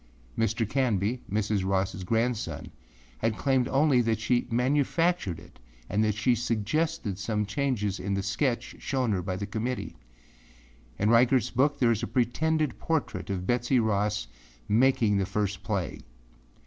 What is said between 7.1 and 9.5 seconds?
some changes in the sketch shown her by the